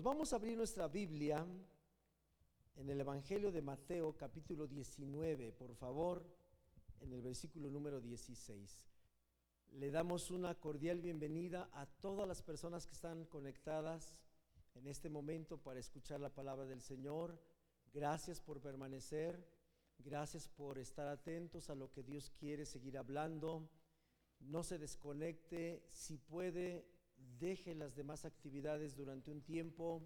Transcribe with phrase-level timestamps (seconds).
[0.00, 1.46] Hermanos, vamos a abrir nuestra Biblia
[2.76, 6.24] en el Evangelio de Mateo capítulo 19, por favor,
[7.02, 8.86] en el versículo número 16.
[9.72, 14.14] Le damos una cordial bienvenida a todas las personas que están conectadas
[14.74, 17.38] en este momento para escuchar la palabra del Señor.
[17.92, 19.46] Gracias por permanecer,
[19.98, 23.68] gracias por estar atentos a lo que Dios quiere seguir hablando.
[24.40, 26.86] No se desconecte, si puede,
[27.38, 30.02] deje las demás actividades durante un tiempo.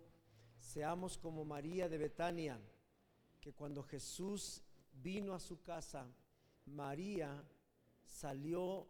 [0.58, 2.60] Seamos como María de Betania,
[3.40, 4.62] que cuando Jesús
[4.92, 6.06] vino a su casa,
[6.66, 7.44] María
[8.04, 8.88] salió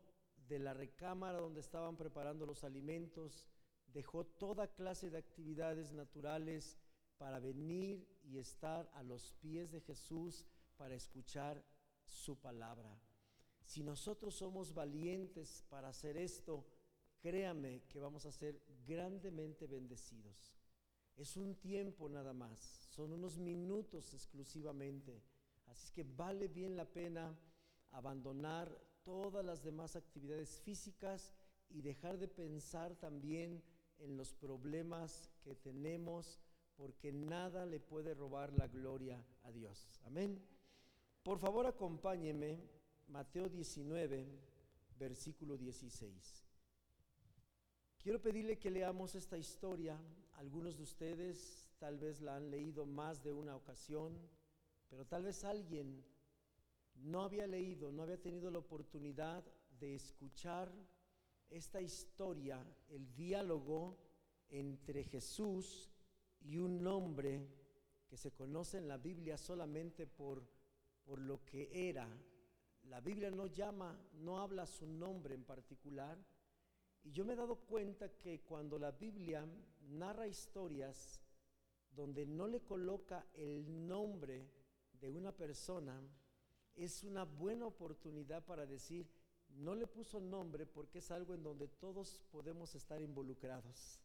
[0.48, 3.48] de la recámara donde estaban preparando los alimentos,
[3.92, 6.78] dejó toda clase de actividades naturales
[7.18, 11.64] para venir y estar a los pies de Jesús para escuchar
[12.04, 12.98] su palabra.
[13.64, 16.66] Si nosotros somos valientes para hacer esto,
[17.24, 20.54] créame que vamos a ser grandemente bendecidos.
[21.16, 22.60] Es un tiempo nada más,
[22.90, 25.22] son unos minutos exclusivamente.
[25.64, 27.34] Así que vale bien la pena
[27.92, 31.32] abandonar todas las demás actividades físicas
[31.70, 33.62] y dejar de pensar también
[34.00, 36.38] en los problemas que tenemos,
[36.76, 39.98] porque nada le puede robar la gloria a Dios.
[40.04, 40.46] Amén.
[41.22, 42.60] Por favor, acompáñeme,
[43.06, 44.26] Mateo 19,
[44.98, 46.44] versículo 16.
[48.04, 49.98] Quiero pedirle que leamos esta historia.
[50.34, 54.12] Algunos de ustedes tal vez la han leído más de una ocasión,
[54.90, 56.04] pero tal vez alguien
[56.96, 59.42] no había leído, no había tenido la oportunidad
[59.80, 60.70] de escuchar
[61.48, 63.96] esta historia, el diálogo
[64.50, 65.90] entre Jesús
[66.42, 67.48] y un hombre
[68.06, 70.46] que se conoce en la Biblia solamente por,
[71.06, 72.06] por lo que era.
[72.82, 76.22] La Biblia no llama, no habla su nombre en particular,
[77.04, 79.46] y yo me he dado cuenta que cuando la Biblia
[79.90, 81.20] narra historias
[81.90, 84.48] donde no le coloca el nombre
[85.00, 86.00] de una persona,
[86.74, 89.06] es una buena oportunidad para decir,
[89.50, 94.00] no le puso nombre porque es algo en donde todos podemos estar involucrados.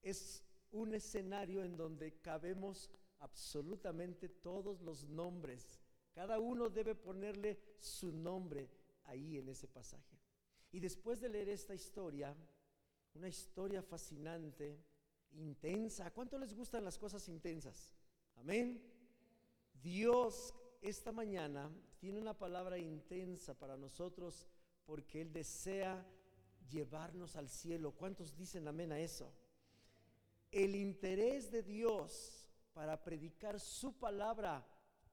[0.00, 2.88] Es un escenario en donde cabemos
[3.18, 5.80] absolutamente todos los nombres.
[6.12, 8.70] Cada uno debe ponerle su nombre
[9.04, 10.25] ahí en ese pasaje.
[10.76, 12.36] Y después de leer esta historia,
[13.14, 14.78] una historia fascinante,
[15.32, 17.96] intensa, ¿cuánto les gustan las cosas intensas?
[18.34, 18.82] Amén.
[19.82, 24.46] Dios esta mañana tiene una palabra intensa para nosotros
[24.84, 26.06] porque Él desea
[26.68, 27.92] llevarnos al cielo.
[27.92, 29.32] ¿Cuántos dicen amén a eso?
[30.50, 34.62] El interés de Dios para predicar su palabra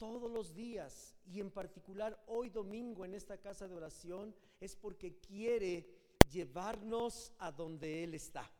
[0.03, 5.17] todos los días y en particular hoy domingo en esta casa de oración es porque
[5.17, 5.87] quiere
[6.29, 8.51] llevarnos a donde Él está.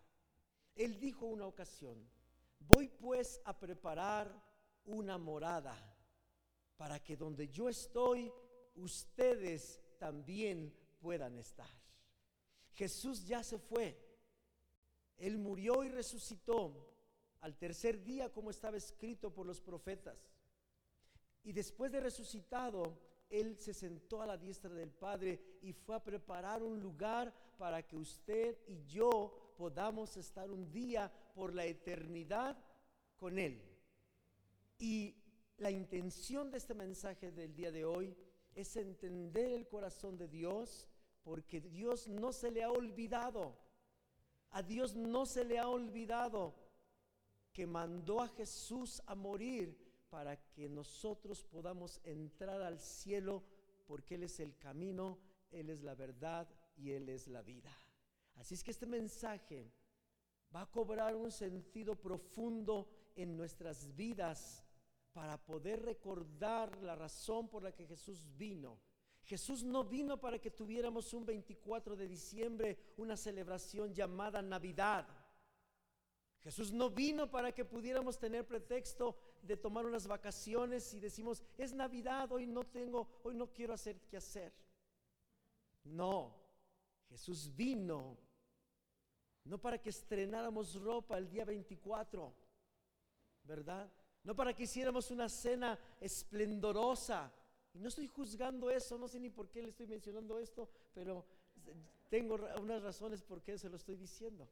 [0.73, 1.97] Él dijo una ocasión,
[2.59, 4.33] voy pues a preparar
[4.85, 5.75] una morada
[6.77, 8.31] para que donde yo estoy,
[8.75, 11.69] ustedes también puedan estar.
[12.71, 13.99] Jesús ya se fue.
[15.17, 16.89] Él murió y resucitó
[17.41, 20.32] al tercer día como estaba escrito por los profetas.
[21.43, 22.97] Y después de resucitado,
[23.29, 27.85] Él se sentó a la diestra del Padre y fue a preparar un lugar para
[27.85, 32.57] que usted y yo podamos estar un día por la eternidad
[33.17, 33.61] con Él.
[34.77, 35.15] Y
[35.57, 38.15] la intención de este mensaje del día de hoy
[38.55, 40.87] es entender el corazón de Dios,
[41.23, 43.57] porque Dios no se le ha olvidado.
[44.51, 46.53] A Dios no se le ha olvidado
[47.51, 49.82] que mandó a Jesús a morir
[50.13, 53.41] para que nosotros podamos entrar al cielo,
[53.87, 55.17] porque Él es el camino,
[55.49, 56.47] Él es la verdad
[56.77, 57.75] y Él es la vida.
[58.35, 59.73] Así es que este mensaje
[60.55, 64.63] va a cobrar un sentido profundo en nuestras vidas
[65.13, 68.79] para poder recordar la razón por la que Jesús vino.
[69.23, 75.07] Jesús no vino para que tuviéramos un 24 de diciembre una celebración llamada Navidad.
[76.43, 81.73] Jesús no vino para que pudiéramos tener pretexto de tomar unas vacaciones y decimos, es
[81.73, 84.51] Navidad, hoy no tengo, hoy no quiero hacer qué hacer.
[85.83, 86.35] No,
[87.09, 88.17] Jesús vino
[89.45, 92.33] no para que estrenáramos ropa el día 24,
[93.43, 93.91] ¿verdad?
[94.23, 97.31] No para que hiciéramos una cena esplendorosa.
[97.73, 101.25] Y no estoy juzgando eso, no sé ni por qué le estoy mencionando esto, pero
[102.09, 104.47] tengo unas razones por qué se lo estoy diciendo.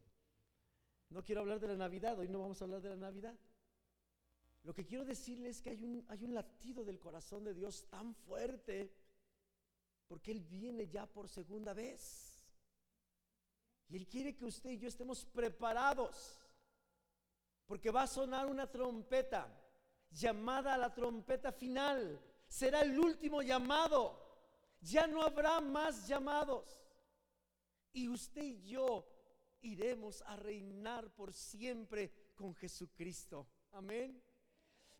[1.09, 3.37] No quiero hablar de la Navidad, hoy no vamos a hablar de la Navidad.
[4.63, 7.87] Lo que quiero decirles es que hay un, hay un latido del corazón de Dios
[7.89, 8.93] tan fuerte
[10.07, 12.45] porque Él viene ya por segunda vez.
[13.87, 16.37] Y Él quiere que usted y yo estemos preparados
[17.65, 19.47] porque va a sonar una trompeta
[20.11, 22.19] llamada a la trompeta final.
[22.47, 24.19] Será el último llamado.
[24.81, 26.77] Ya no habrá más llamados.
[27.93, 29.07] Y usted y yo
[29.61, 33.47] iremos a reinar por siempre con Jesucristo.
[33.71, 34.21] Amén.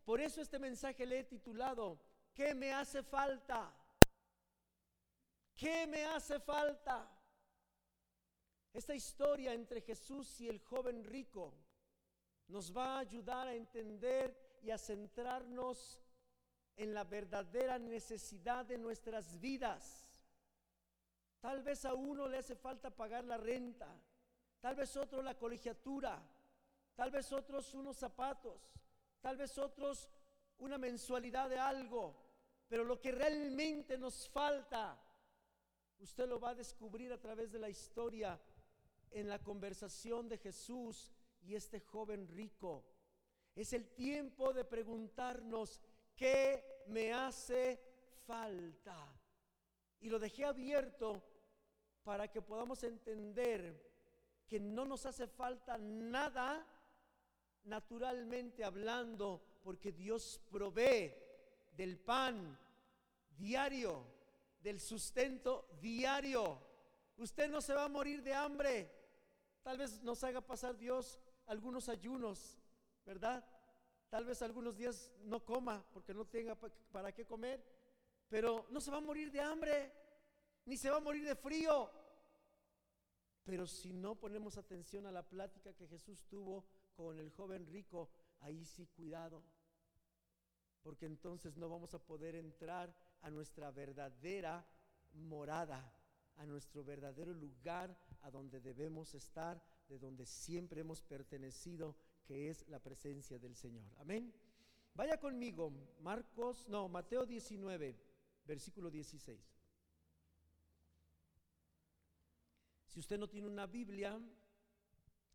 [0.04, 2.00] Por eso este mensaje le he titulado,
[2.34, 3.72] ¿qué me hace falta?
[5.54, 7.08] ¿Qué me hace falta?
[8.72, 11.54] Esta historia entre Jesús y el joven rico
[12.48, 16.00] nos va a ayudar a entender y a centrarnos
[16.76, 20.06] en la verdadera necesidad de nuestras vidas.
[21.40, 23.88] Tal vez a uno le hace falta pagar la renta,
[24.60, 26.22] tal vez otro la colegiatura,
[26.94, 28.72] tal vez otros unos zapatos,
[29.22, 30.08] tal vez otros
[30.58, 32.14] una mensualidad de algo,
[32.68, 35.00] pero lo que realmente nos falta,
[35.98, 38.38] usted lo va a descubrir a través de la historia
[39.10, 42.84] en la conversación de Jesús y este joven rico.
[43.54, 45.80] Es el tiempo de preguntarnos,
[46.16, 47.80] ¿qué me hace
[48.26, 48.96] falta?
[50.00, 51.22] Y lo dejé abierto
[52.02, 53.92] para que podamos entender
[54.48, 56.66] que no nos hace falta nada
[57.64, 61.14] naturalmente hablando, porque Dios provee
[61.76, 62.58] del pan
[63.36, 64.04] diario,
[64.60, 66.58] del sustento diario.
[67.16, 68.90] Usted no se va a morir de hambre.
[69.62, 72.58] Tal vez nos haga pasar Dios algunos ayunos,
[73.04, 73.44] ¿verdad?
[74.10, 76.56] Tal vez algunos días no coma porque no tenga
[76.90, 77.64] para qué comer,
[78.28, 79.92] pero no se va a morir de hambre,
[80.64, 81.90] ni se va a morir de frío.
[83.44, 88.10] Pero si no ponemos atención a la plática que Jesús tuvo con el joven rico,
[88.40, 89.42] ahí sí cuidado,
[90.82, 94.66] porque entonces no vamos a poder entrar a nuestra verdadera
[95.12, 95.92] morada,
[96.36, 102.66] a nuestro verdadero lugar, a donde debemos estar, de donde siempre hemos pertenecido, que es
[102.68, 103.84] la presencia del Señor.
[103.98, 104.32] Amén.
[104.94, 107.96] Vaya conmigo, Marcos, no, Mateo 19,
[108.44, 109.40] versículo 16.
[112.88, 114.20] Si usted no tiene una Biblia,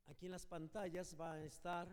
[0.08, 1.88] aquí en las pantallas va a estar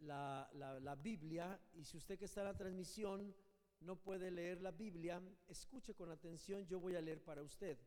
[0.00, 3.34] la, la, Biblia y si usted que está en la transmisión
[3.80, 7.78] no puede leer la Biblia, escuche con atención, yo voy a leer para usted.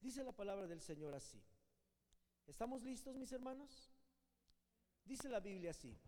[0.00, 1.42] Dice la palabra del Señor así.
[2.46, 3.92] ¿Estamos listos, mis hermanos?
[5.04, 5.98] Dice la Biblia así.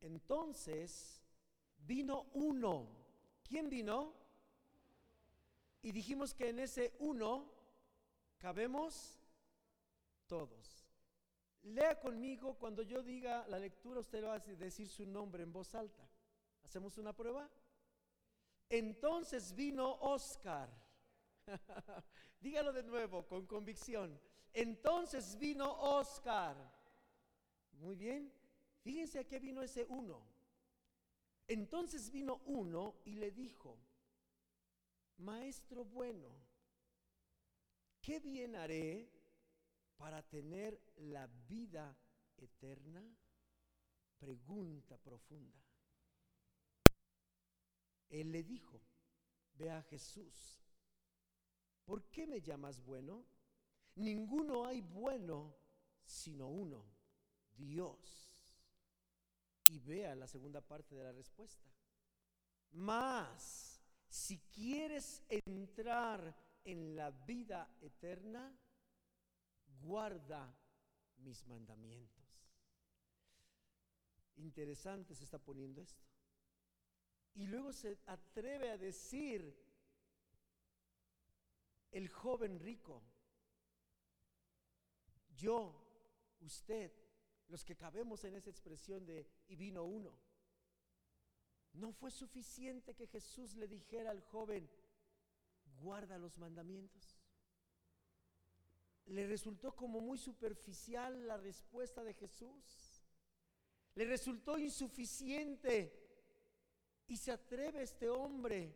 [0.00, 1.22] Entonces
[1.78, 2.88] vino uno.
[3.42, 4.14] ¿Quién vino?
[5.82, 7.50] Y dijimos que en ese uno
[8.38, 9.18] cabemos
[10.26, 10.81] todos.
[11.62, 15.74] Lea conmigo, cuando yo diga la lectura, usted va a decir su nombre en voz
[15.74, 16.08] alta.
[16.64, 17.48] ¿Hacemos una prueba?
[18.68, 20.68] Entonces vino Oscar.
[22.40, 24.20] Dígalo de nuevo, con convicción.
[24.52, 26.56] Entonces vino Oscar.
[27.72, 28.32] Muy bien.
[28.80, 30.20] Fíjense a qué vino ese uno.
[31.46, 33.78] Entonces vino uno y le dijo,
[35.18, 36.28] Maestro bueno,
[38.00, 39.08] ¿qué bien haré
[40.02, 41.96] para tener la vida
[42.36, 43.00] eterna?
[44.18, 45.62] Pregunta profunda.
[48.08, 48.82] Él le dijo,
[49.54, 50.60] ve a Jesús.
[51.84, 53.24] ¿Por qué me llamas bueno?
[53.94, 55.54] Ninguno hay bueno
[56.04, 56.84] sino uno,
[57.54, 58.28] Dios.
[59.66, 61.70] Y vea la segunda parte de la respuesta.
[62.72, 68.52] Mas, si quieres entrar en la vida eterna,
[69.82, 70.54] guarda
[71.18, 72.22] mis mandamientos.
[74.36, 76.04] Interesante se está poniendo esto.
[77.34, 79.56] Y luego se atreve a decir
[81.90, 83.02] el joven rico,
[85.34, 85.74] yo,
[86.40, 86.92] usted,
[87.48, 90.18] los que cabemos en esa expresión de y vino uno.
[91.74, 94.70] No fue suficiente que Jesús le dijera al joven,
[95.80, 97.21] guarda los mandamientos
[99.06, 103.02] le resultó como muy superficial la respuesta de Jesús.
[103.94, 105.98] Le resultó insuficiente.
[107.06, 108.74] Y se atreve este hombre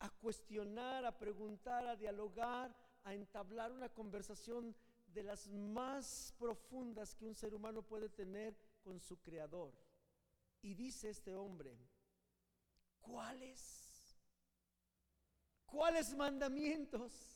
[0.00, 2.74] a cuestionar, a preguntar, a dialogar,
[3.04, 4.74] a entablar una conversación
[5.06, 9.72] de las más profundas que un ser humano puede tener con su creador.
[10.62, 11.78] Y dice este hombre,
[13.00, 14.18] ¿cuáles?
[15.66, 17.33] ¿Cuáles mandamientos?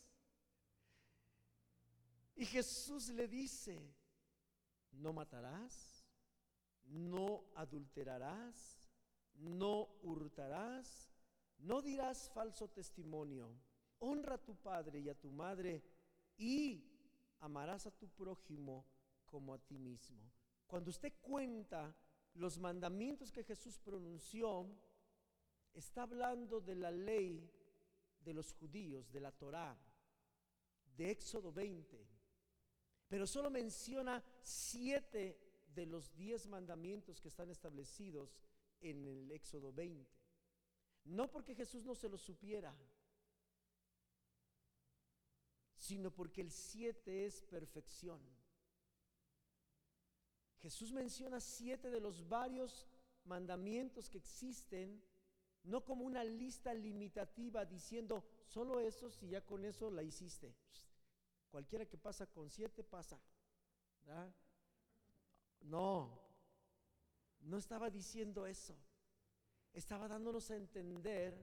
[2.39, 3.77] Y Jesús le dice,
[4.93, 6.07] no matarás,
[6.85, 8.89] no adulterarás,
[9.35, 11.11] no hurtarás,
[11.59, 13.51] no dirás falso testimonio,
[13.99, 15.83] honra a tu padre y a tu madre
[16.37, 16.85] y
[17.41, 18.87] amarás a tu prójimo
[19.25, 20.31] como a ti mismo.
[20.69, 21.93] cuando usted cuenta
[22.35, 24.65] los mandamientos que Jesús pronunció,
[25.75, 27.51] está hablando de la ley
[28.21, 29.77] de los judíos, de la Torá,
[30.97, 32.18] de Éxodo 20,
[33.09, 35.39] pero solo menciona siete
[35.75, 38.39] de los diez mandamientos que están establecidos
[38.81, 40.09] en el Éxodo 20.
[41.05, 42.77] No porque Jesús no se lo supiera,
[45.77, 48.21] sino porque el siete es perfección.
[50.59, 52.87] Jesús menciona siete de los varios
[53.25, 55.03] mandamientos que existen,
[55.63, 60.55] no como una lista limitativa diciendo solo eso y ya con eso la hiciste.
[61.51, 63.19] Cualquiera que pasa con siete pasa.
[65.61, 66.21] No,
[67.41, 68.77] no estaba diciendo eso.
[69.73, 71.35] Estaba dándonos a entender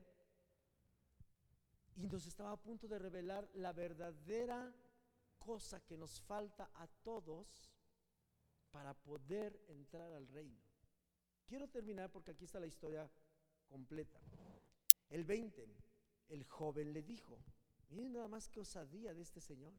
[1.96, 4.74] y nos estaba a punto de revelar la verdadera
[5.38, 7.70] cosa que nos falta a todos
[8.70, 10.60] para poder entrar al reino.
[11.46, 13.08] Quiero terminar porque aquí está la historia
[13.68, 14.20] completa.
[15.08, 15.66] El 20,
[16.28, 17.38] el joven le dijo,
[17.90, 19.72] miren nada más que osadía de este señor.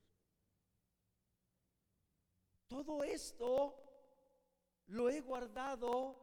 [2.68, 3.76] Todo esto
[4.88, 6.16] lo he guardado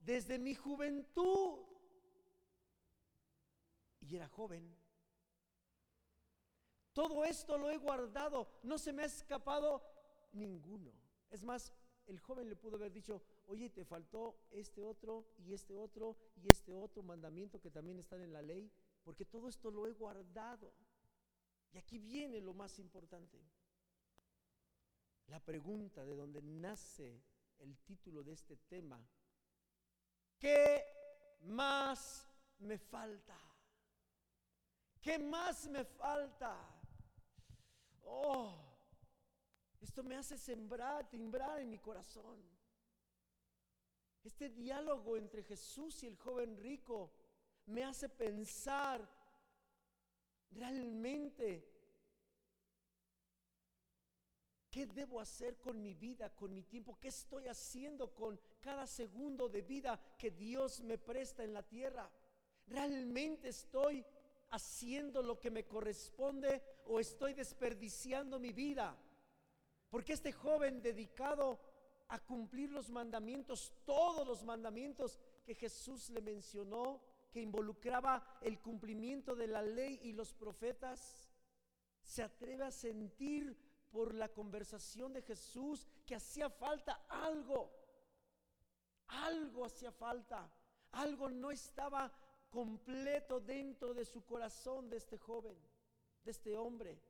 [0.00, 1.58] desde mi juventud.
[4.00, 4.76] Y era joven.
[6.92, 9.82] Todo esto lo he guardado, no se me ha escapado
[10.32, 10.92] ninguno.
[11.30, 11.72] Es más,
[12.06, 16.48] el joven le pudo haber dicho, oye, te faltó este otro y este otro y
[16.50, 18.72] este otro mandamiento que también están en la ley,
[19.04, 20.72] porque todo esto lo he guardado.
[21.72, 23.40] Y aquí viene lo más importante.
[25.30, 27.22] La pregunta de donde nace
[27.60, 29.00] el título de este tema.
[30.36, 30.84] ¿Qué
[31.42, 33.38] más me falta?
[35.00, 36.56] ¿Qué más me falta?
[38.02, 38.56] Oh,
[39.80, 42.42] esto me hace sembrar, timbrar en mi corazón.
[44.24, 47.12] Este diálogo entre Jesús y el joven rico
[47.66, 49.08] me hace pensar
[50.50, 51.69] realmente
[54.70, 56.96] ¿Qué debo hacer con mi vida, con mi tiempo?
[57.00, 62.08] ¿Qué estoy haciendo con cada segundo de vida que Dios me presta en la tierra?
[62.68, 64.04] ¿Realmente estoy
[64.50, 68.96] haciendo lo que me corresponde o estoy desperdiciando mi vida?
[69.90, 71.58] Porque este joven dedicado
[72.06, 79.34] a cumplir los mandamientos, todos los mandamientos que Jesús le mencionó, que involucraba el cumplimiento
[79.34, 81.28] de la ley y los profetas,
[82.02, 83.56] se atreve a sentir
[83.90, 87.70] por la conversación de Jesús que hacía falta algo.
[89.08, 90.50] Algo hacía falta.
[90.92, 92.12] Algo no estaba
[92.48, 95.56] completo dentro de su corazón de este joven,
[96.24, 97.00] de este hombre.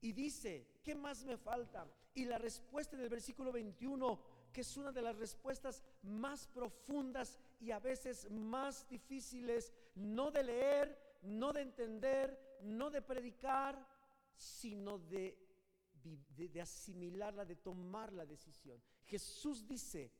[0.00, 1.86] Y dice, ¿qué más me falta?
[2.14, 4.20] Y la respuesta del versículo 21,
[4.52, 10.42] que es una de las respuestas más profundas y a veces más difíciles, no de
[10.42, 13.86] leer, no de entender, no de predicar,
[14.36, 15.38] sino de
[16.02, 18.82] de, asimilarla, de tomar la decisión.
[19.04, 20.12] Jesús dice,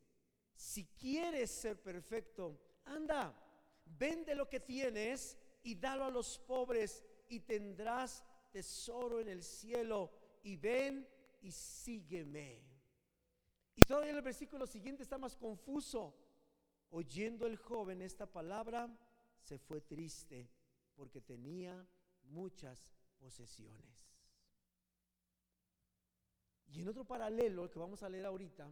[0.55, 3.35] si quieres ser perfecto, anda,
[3.85, 10.11] vende lo que tienes y dalo a los pobres y tendrás tesoro en el cielo
[10.43, 11.09] y ven
[11.41, 12.63] y sígueme.
[13.75, 16.15] Y todavía el versículo siguiente está más confuso.
[16.91, 18.89] Oyendo el joven esta palabra,
[19.41, 20.51] se fue triste
[20.95, 21.87] porque tenía
[22.25, 24.12] muchas posesiones.
[26.73, 28.71] Y en otro paralelo que vamos a leer ahorita,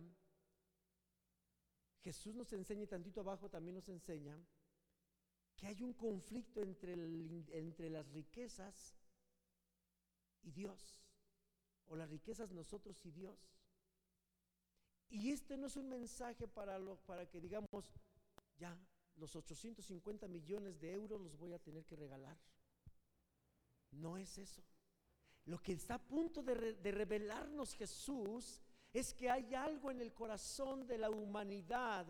[2.02, 4.38] Jesús nos enseña, y tantito abajo también nos enseña,
[5.54, 8.96] que hay un conflicto entre, entre las riquezas
[10.42, 11.04] y Dios,
[11.88, 13.38] o las riquezas nosotros y Dios.
[15.10, 17.68] Y este no es un mensaje para, lo, para que digamos,
[18.56, 18.78] ya,
[19.16, 22.38] los 850 millones de euros los voy a tener que regalar.
[23.90, 24.62] No es eso.
[25.44, 26.54] Lo que está a punto de,
[26.92, 28.60] revelarnos Jesús
[28.92, 32.06] es que hay algo en el corazón de la humanidad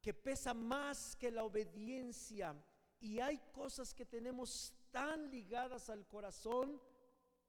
[0.00, 2.54] que pesa más que la obediencia
[3.00, 6.80] y hay cosas que tenemos tan ligadas al corazón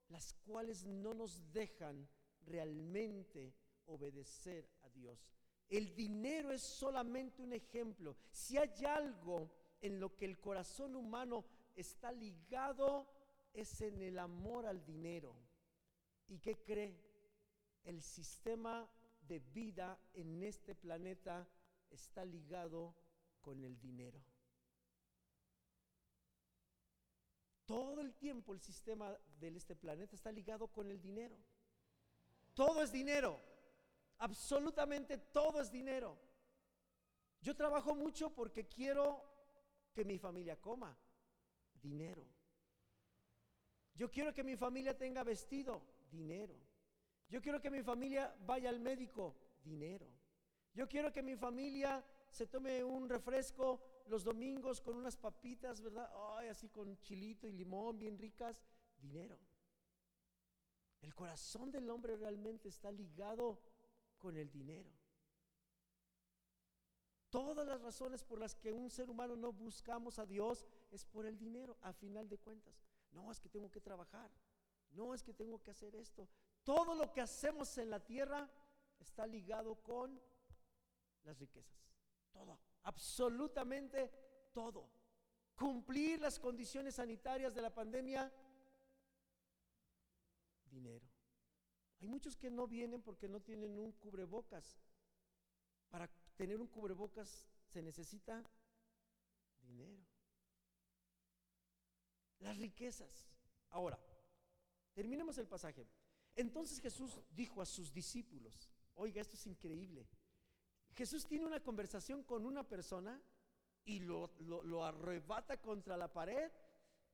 [0.09, 2.07] las cuales no nos dejan
[2.45, 3.53] realmente
[3.85, 5.33] obedecer a Dios.
[5.67, 8.15] El dinero es solamente un ejemplo.
[8.31, 9.49] Si hay algo
[9.81, 11.45] en lo que el corazón humano
[11.75, 13.07] está ligado,
[13.55, 15.35] es en el amor al dinero.
[16.27, 17.01] ¿Y qué cree?
[17.83, 18.89] El sistema
[19.21, 21.47] de vida en este planeta
[21.89, 22.95] está ligado
[23.41, 24.21] con el dinero.
[27.65, 31.37] Todo el tiempo el sistema de este planeta está ligado con el dinero.
[32.53, 33.41] Todo es dinero.
[34.19, 36.17] Absolutamente todo es dinero.
[37.41, 39.23] Yo trabajo mucho porque quiero
[39.93, 40.97] que mi familia coma.
[41.73, 42.34] Dinero.
[43.95, 45.81] Yo quiero que mi familia tenga vestido.
[46.11, 46.55] Dinero.
[47.29, 49.35] Yo quiero que mi familia vaya al médico.
[49.63, 50.07] Dinero.
[50.73, 56.09] Yo quiero que mi familia se tome un refresco los domingos con unas papitas, ¿verdad?
[56.37, 58.61] Ay, así con chilito y limón, bien ricas.
[58.97, 59.39] Dinero.
[61.01, 63.59] El corazón del hombre realmente está ligado
[64.17, 64.91] con el dinero.
[67.29, 71.25] Todas las razones por las que un ser humano no buscamos a Dios es por
[71.25, 72.87] el dinero, a final de cuentas.
[73.15, 74.29] No es que tengo que trabajar,
[74.91, 76.27] no es que tengo que hacer esto.
[76.63, 78.49] Todo lo que hacemos en la tierra
[78.99, 80.21] está ligado con
[81.23, 81.89] las riquezas.
[82.33, 84.11] Todo, absolutamente
[84.53, 84.89] todo.
[85.55, 88.29] Cumplir las condiciones sanitarias de la pandemia,
[90.65, 91.07] dinero.
[92.01, 94.77] Hay muchos que no vienen porque no tienen un cubrebocas.
[95.89, 98.43] Para tener un cubrebocas se necesita
[99.61, 100.14] dinero.
[102.39, 103.25] Las riquezas.
[103.69, 103.99] Ahora,
[104.93, 105.87] terminemos el pasaje.
[106.35, 110.07] Entonces Jesús dijo a sus discípulos, oiga, esto es increíble.
[110.93, 113.21] Jesús tiene una conversación con una persona
[113.85, 116.51] y lo, arrebata contra la pared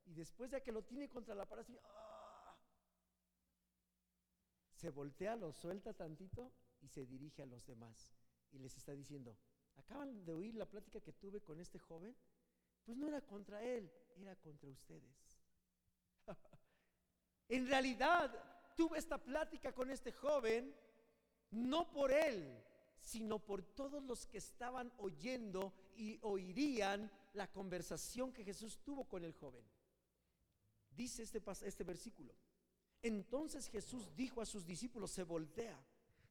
[0.05, 2.57] y después de que lo tiene contra la pared, ¡ah!
[4.73, 6.51] se voltea, lo suelta tantito
[6.81, 8.11] y se dirige a los demás
[8.51, 9.37] y les está diciendo,
[9.75, 12.15] acaban de oír la plática que tuve con este joven,
[12.83, 15.41] pues no era contra él, era contra ustedes.
[17.49, 18.31] en realidad,
[18.75, 20.75] tuve esta plática con este joven
[21.51, 22.63] no por él,
[23.01, 29.23] sino por todos los que estaban oyendo y oirían la conversación que Jesús tuvo con
[29.23, 29.63] el joven.
[30.91, 32.33] Dice este, este versículo.
[33.01, 35.79] Entonces Jesús dijo a sus discípulos, se voltea,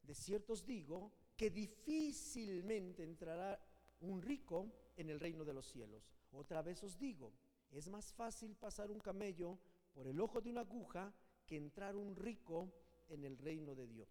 [0.02, 3.58] de cierto os digo que difícilmente entrará
[4.00, 6.12] un rico en el reino de los cielos.
[6.32, 7.32] Otra vez os digo,
[7.70, 9.58] es más fácil pasar un camello
[9.92, 11.12] por el ojo de una aguja
[11.46, 12.72] que entrar un rico
[13.08, 14.08] en el reino de Dios.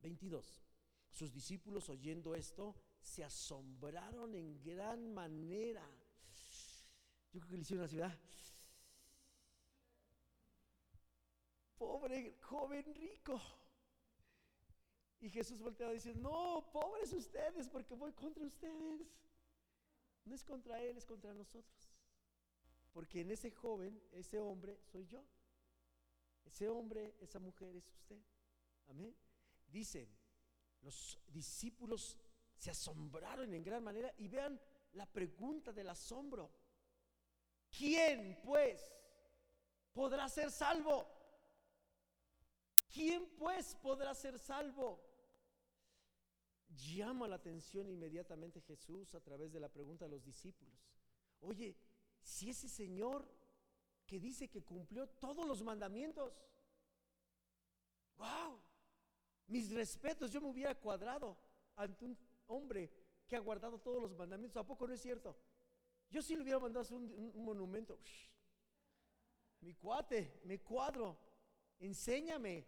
[0.00, 0.62] 22.
[1.10, 5.88] Sus discípulos oyendo esto se asombraron en gran manera.
[7.32, 8.18] Yo creo que le hicieron la ciudad.
[11.76, 13.40] Pobre joven rico.
[15.20, 19.06] Y Jesús volteaba y dice, no, pobres ustedes, porque voy contra ustedes.
[20.24, 21.83] No es contra él, es contra nosotros.
[22.94, 25.22] Porque en ese joven, ese hombre, soy yo.
[26.44, 28.22] Ese hombre, esa mujer es usted.
[28.86, 29.14] Amén.
[29.66, 30.08] Dice,
[30.80, 32.16] los discípulos
[32.56, 34.60] se asombraron en gran manera y vean
[34.92, 36.52] la pregunta del asombro.
[37.76, 38.80] ¿Quién pues
[39.92, 41.04] podrá ser salvo?
[42.88, 45.02] ¿Quién pues podrá ser salvo?
[46.68, 50.78] Llama la atención inmediatamente Jesús a través de la pregunta de los discípulos.
[51.40, 51.76] Oye,
[52.24, 53.30] si ese Señor
[54.06, 56.32] que dice que cumplió todos los mandamientos,
[58.16, 58.58] wow,
[59.46, 61.36] mis respetos, yo me hubiera cuadrado
[61.76, 62.90] ante un hombre
[63.28, 64.60] que ha guardado todos los mandamientos.
[64.60, 65.36] ¿A poco no es cierto?
[66.10, 67.98] Yo sí le hubiera mandado un, monumento.
[69.60, 71.18] mi cuate, me cuadro,
[71.78, 72.66] enséñame.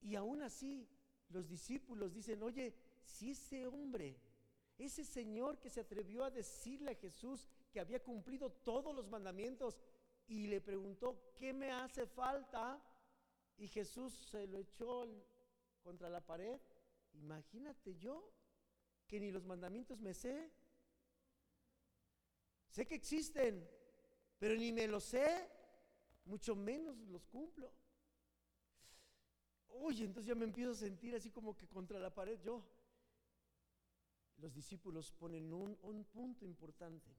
[0.00, 0.88] Y aún así,
[1.28, 4.18] los discípulos dicen, oye, si ese hombre,
[4.78, 9.78] ese Señor que se atrevió a decirle a Jesús que había cumplido todos los mandamientos
[10.28, 12.82] y le preguntó, ¿qué me hace falta?
[13.58, 15.04] Y Jesús se lo echó
[15.82, 16.58] contra la pared.
[17.12, 18.32] Imagínate yo
[19.06, 20.50] que ni los mandamientos me sé.
[22.70, 23.68] Sé que existen,
[24.38, 25.46] pero ni me los sé,
[26.24, 27.70] mucho menos los cumplo.
[29.68, 32.64] Oye, entonces ya me empiezo a sentir así como que contra la pared yo.
[34.38, 37.14] Los discípulos ponen un punto importante.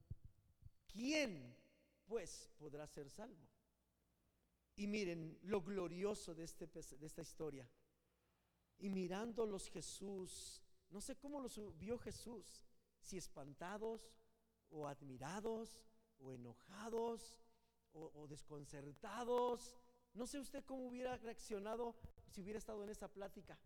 [0.92, 1.56] ¿Quién,
[2.06, 3.48] pues, podrá ser salvo?
[4.76, 7.68] Y miren lo glorioso de, este, de esta historia.
[8.78, 12.64] Y mirándolos Jesús, no sé cómo los vio Jesús,
[13.00, 14.12] si espantados
[14.70, 15.84] o admirados
[16.18, 17.40] o enojados
[17.92, 19.76] o, desconcertados.
[20.14, 21.96] No sé usted cómo hubiera reaccionado
[22.28, 23.58] si hubiera estado en esa plática.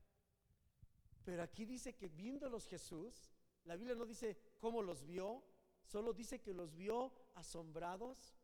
[1.25, 3.31] Pero aquí dice que viéndolos Jesús,
[3.65, 5.43] la Biblia no dice cómo los vio,
[5.85, 8.35] solo dice que los vio asombrados,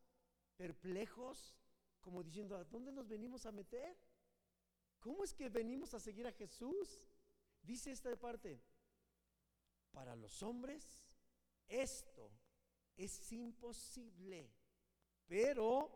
[0.56, 1.56] perplejos,
[2.00, 3.96] como diciendo, ¿a dónde nos venimos a meter?
[5.00, 7.08] ¿Cómo es que venimos a seguir a Jesús?
[7.62, 8.60] Dice esta parte,
[9.92, 11.02] para los hombres
[11.68, 12.30] esto
[12.96, 14.50] es imposible,
[15.26, 15.90] pero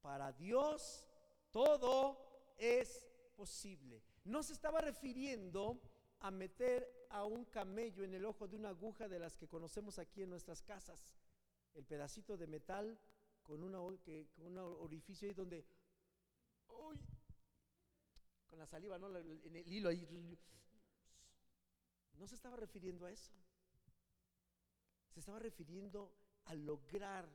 [0.00, 1.06] para Dios
[1.50, 4.02] todo es posible.
[4.24, 5.80] no se estaba refiriendo
[6.20, 9.98] a meter a un camello en el ojo de una aguja de las que conocemos
[9.98, 11.14] aquí en nuestras casas.
[11.74, 12.98] El pedacito de metal
[13.42, 15.66] con, una, que, un orificio ahí donde,
[16.66, 19.08] con la saliva, ¿no?
[19.16, 19.90] en el hilo.
[22.14, 23.32] No se estaba refiriendo a eso.
[25.08, 27.28] Se estaba refiriendo a lograr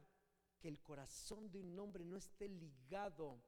[0.60, 3.42] que el corazón de un hombre no esté ligado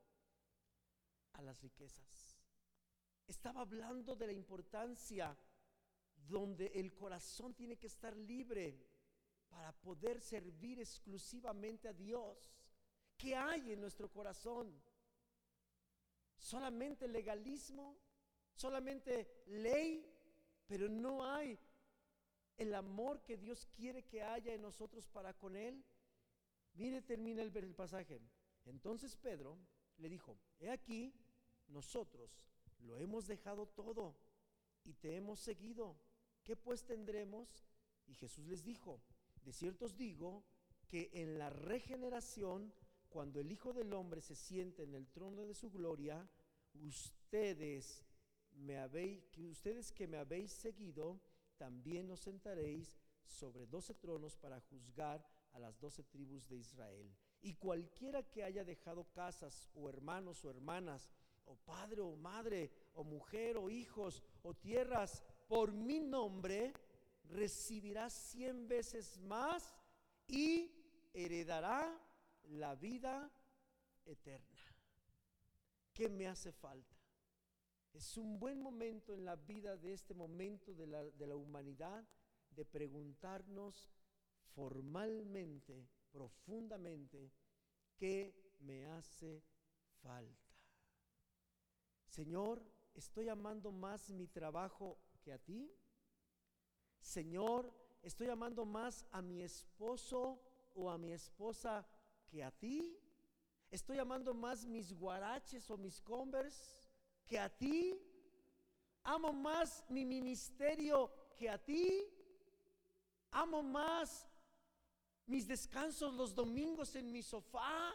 [1.34, 2.38] a las riquezas.
[3.28, 5.38] Estaba hablando de la importancia
[6.28, 8.78] donde el corazón tiene que estar libre
[9.50, 12.52] para poder servir exclusivamente a Dios.
[13.18, 14.82] ¿Qué hay en nuestro corazón?
[16.38, 17.98] Solamente legalismo,
[18.54, 20.06] solamente ley,
[20.68, 21.58] pero no hay
[22.58, 25.84] el amor que Dios quiere que haya en nosotros para con Él.
[26.74, 28.20] Mire, termina el, el pasaje.
[28.66, 29.58] Entonces Pedro
[29.98, 31.14] le dijo, he aquí,
[31.68, 32.44] nosotros
[32.80, 34.16] lo hemos dejado todo
[34.84, 35.98] y te hemos seguido.
[36.48, 37.68] ¿Qué pues tendremos?
[38.08, 39.02] Y Jesús les dijo,
[39.44, 40.46] de cierto os digo
[40.88, 42.74] que en la regeneración,
[43.10, 46.26] cuando el Hijo del Hombre se siente en el trono de su gloria,
[46.74, 48.02] ustedes
[48.54, 51.20] me habéis, que ustedes que me habéis seguido,
[51.58, 57.14] también os sentaréis sobre doce tronos para juzgar a las doce tribus de Israel.
[57.42, 61.12] Y cualquiera que haya dejado casas o hermanos o hermanas,
[61.44, 66.74] o padre o madre, o mujer o hijos, o tierras, por mi nombre,
[67.30, 69.76] recibirá cien veces más
[70.28, 70.72] y
[71.14, 71.98] heredará
[72.50, 73.32] la vida
[74.06, 74.62] eterna.
[75.94, 76.96] ¿Qué me hace falta?
[77.94, 82.08] Es un buen momento en la vida de este momento de la, de la humanidad
[82.52, 83.90] de preguntarnos
[84.54, 87.32] formalmente, profundamente,
[87.96, 89.44] ¿qué me hace
[90.02, 90.56] falta?
[92.06, 95.70] Señor, ¿estoy amando más mi trabajo que a ti?
[97.02, 97.70] Señor,
[98.02, 100.40] ¿estoy amando más a mi esposo
[100.74, 101.86] o a mi esposa
[102.30, 102.98] que a ti?
[103.70, 106.80] ¿Estoy amando más mis guaraches o mis converse
[107.26, 108.00] que a ti?
[109.04, 112.06] ¿Amo más mi ministerio que a ti?
[113.32, 114.30] ¿Amo más
[115.26, 117.92] mis descansos los domingos en mi sofá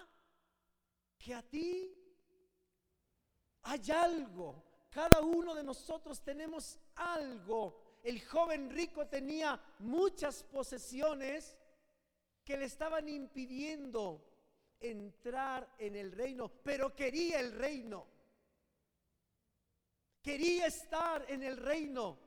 [1.16, 1.97] que a ti?
[3.62, 4.62] Hay algo.
[4.90, 7.99] Cada uno de nosotros tenemos algo.
[8.03, 11.57] El joven rico tenía muchas posesiones
[12.45, 14.25] que le estaban impidiendo
[14.81, 18.07] entrar en el reino, pero quería el reino.
[20.21, 22.19] Quería estar en el reino.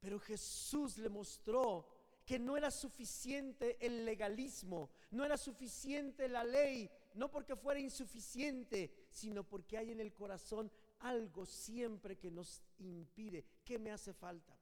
[0.00, 1.88] Pero Jesús le mostró
[2.24, 9.06] que no era suficiente el legalismo, no era suficiente la ley, no porque fuera insuficiente,
[9.10, 13.44] sino porque hay en el corazón algo siempre que nos impide.
[13.64, 14.58] ¿Qué me hace falta?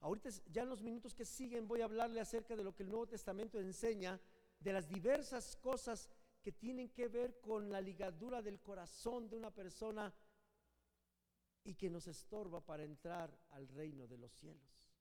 [0.00, 2.90] Ahorita, ya en los minutos que siguen, voy a hablarle acerca de lo que el
[2.90, 4.20] Nuevo Testamento enseña,
[4.60, 6.08] de las diversas cosas
[6.42, 10.14] que tienen que ver con la ligadura del corazón de una persona
[11.64, 14.92] y que nos estorba para entrar al reino de los cielos.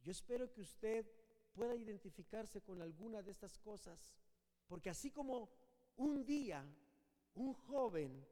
[0.00, 1.04] Yo espero que usted
[1.52, 4.12] pueda identificarse con alguna de estas cosas,
[4.66, 5.50] porque así como
[5.96, 6.64] un día
[7.34, 8.24] un joven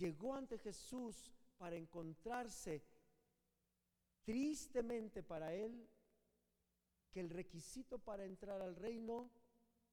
[0.00, 2.82] llegó ante Jesús para encontrarse
[4.22, 5.86] tristemente para él
[7.10, 9.30] que el requisito para entrar al reino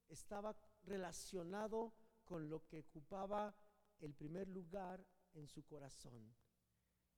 [0.08, 1.94] estaba relacionado
[2.24, 3.54] con lo que ocupaba
[4.00, 6.34] el primer lugar en su corazón.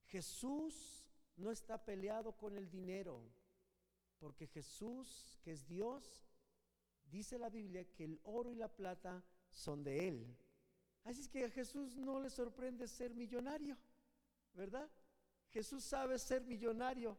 [0.05, 3.21] Jesús no está peleado con el dinero,
[4.17, 6.23] porque Jesús, que es Dios,
[7.05, 10.37] dice la Biblia que el oro y la plata son de Él.
[11.09, 13.75] Así es que a Jesús no le sorprende ser millonario,
[14.53, 14.87] ¿verdad?
[15.49, 17.17] Jesús sabe ser millonario.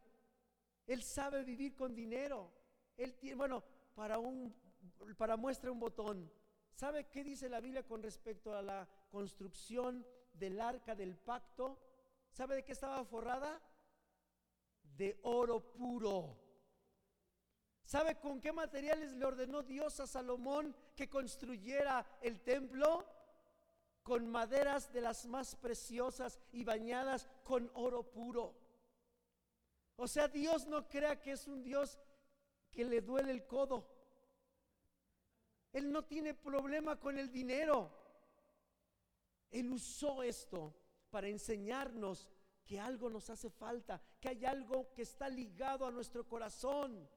[0.87, 2.53] Él sabe vivir con dinero.
[2.97, 3.65] Él tiene, bueno,
[3.97, 4.55] para un
[5.19, 6.31] para muestra un botón.
[6.73, 11.77] ¿Sabe qué dice la Biblia con respecto a la construcción del arca del pacto?
[12.31, 13.61] ¿Sabe de qué estaba forrada?
[14.97, 16.39] De oro puro.
[17.85, 23.10] ¿Sabe con qué materiales le ordenó Dios a Salomón que construyera el templo?
[24.03, 28.55] Con maderas de las más preciosas y bañadas con oro puro.
[29.97, 31.99] O sea, Dios no crea que es un Dios
[32.71, 33.87] que le duele el codo.
[35.73, 37.91] Él no tiene problema con el dinero.
[39.51, 40.75] Él usó esto
[41.11, 42.29] para enseñarnos
[42.65, 47.09] que algo nos hace falta, que hay algo que está ligado a nuestro corazón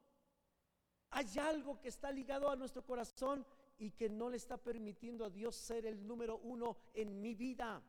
[1.13, 3.45] hay algo que está ligado a nuestro corazón
[3.77, 7.83] y que no le está permitiendo a Dios ser el número uno en mi vida.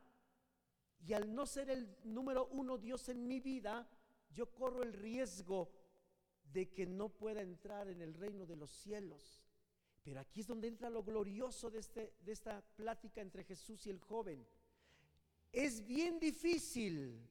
[1.07, 3.89] Y al no ser el número uno Dios en mi vida,
[4.33, 5.71] yo corro el riesgo
[6.53, 9.43] de que no pueda entrar en el reino de los cielos.
[10.03, 13.91] Pero aquí es donde entra lo glorioso de, este, de esta plática entre Jesús y
[13.91, 14.47] el joven.
[15.53, 17.29] Es bien difícil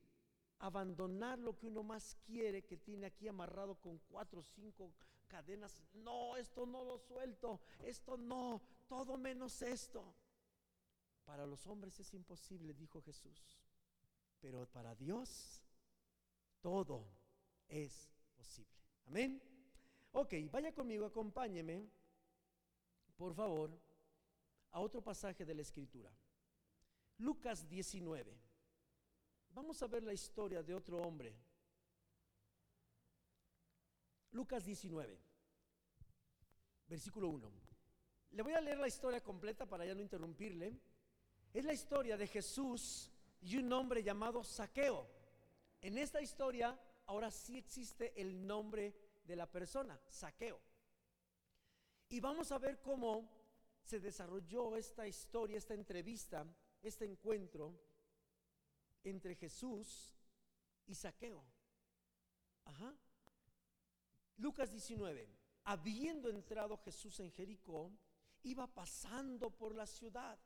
[0.59, 4.93] abandonar lo que uno más quiere, que tiene aquí amarrado con cuatro o cinco
[5.33, 5.81] cadenas.
[5.93, 10.13] No, esto no lo suelto, esto no, todo menos esto.
[11.25, 13.57] Para los hombres es imposible, dijo Jesús,
[14.39, 15.63] pero para Dios
[16.61, 17.07] todo
[17.67, 18.77] es posible.
[19.07, 19.41] Amén.
[20.11, 21.89] Ok, vaya conmigo, acompáñeme,
[23.17, 23.71] por favor,
[24.69, 26.11] a otro pasaje de la Escritura.
[27.17, 28.37] Lucas 19.
[29.49, 31.35] Vamos a ver la historia de otro hombre.
[34.33, 35.19] Lucas 19,
[36.87, 37.51] versículo 1.
[38.31, 40.75] Le voy a leer la historia completa para ya no interrumpirle.
[41.53, 45.07] Es la historia de Jesús y un hombre llamado Saqueo.
[45.81, 50.59] En esta historia ahora sí existe el nombre de la persona, Saqueo.
[52.09, 53.29] Y vamos a ver cómo
[53.83, 56.43] se desarrolló esta historia, esta entrevista,
[56.81, 57.79] este encuentro
[59.03, 60.15] entre Jesús
[60.87, 61.43] y Saqueo.
[62.65, 62.95] Ajá.
[64.37, 65.29] Lucas 19.
[65.65, 67.91] Habiendo entrado Jesús en Jericó,
[68.43, 70.37] iba pasando por la ciudad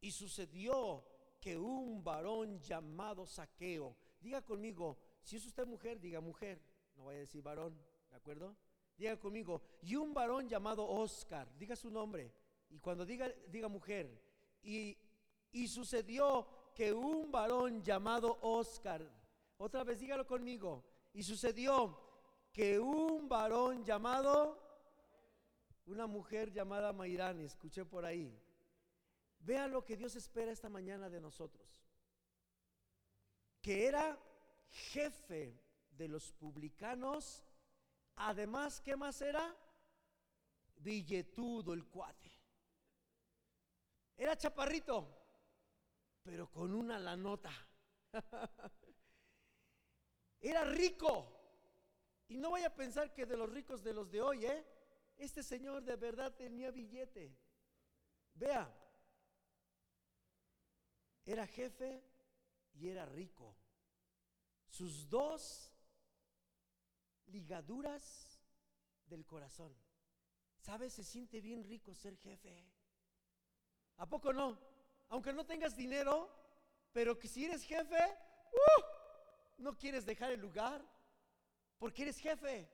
[0.00, 1.04] y sucedió
[1.40, 6.62] que un varón llamado Saqueo, diga conmigo, si es usted mujer, diga mujer,
[6.96, 7.76] no vaya a decir varón,
[8.10, 8.56] ¿de acuerdo?
[8.96, 12.32] Diga conmigo, y un varón llamado Oscar, diga su nombre,
[12.68, 14.22] y cuando diga, diga mujer,
[14.62, 14.96] y,
[15.50, 19.02] y sucedió que un varón llamado Oscar,
[19.56, 22.11] otra vez dígalo conmigo, y sucedió
[22.52, 24.58] que un varón llamado,
[25.86, 28.38] una mujer llamada Mayrani, escuché por ahí,
[29.44, 31.84] Vea lo que Dios espera esta mañana de nosotros.
[33.60, 34.18] Que era
[34.70, 35.60] jefe
[35.90, 37.42] de los publicanos.
[38.16, 39.56] Además, ¿qué más era?
[40.76, 42.30] Billetudo el cuate.
[44.16, 45.08] Era chaparrito,
[46.22, 47.52] pero con una lanota.
[50.40, 51.41] era rico.
[52.32, 54.66] Y no vaya a pensar que de los ricos de los de hoy, ¿eh?
[55.18, 57.36] Este señor de verdad tenía billete.
[58.32, 58.74] Vea,
[61.26, 62.02] era jefe
[62.72, 63.54] y era rico.
[64.66, 65.70] Sus dos
[67.26, 68.40] ligaduras
[69.04, 69.76] del corazón.
[70.58, 70.94] ¿Sabes?
[70.94, 72.66] Se siente bien rico ser jefe.
[73.98, 74.58] ¿A poco no?
[75.10, 76.34] Aunque no tengas dinero,
[76.94, 78.02] pero que si eres jefe,
[78.52, 78.82] ¡uh!
[79.58, 80.82] no quieres dejar el lugar,
[81.82, 82.70] porque eres jefe.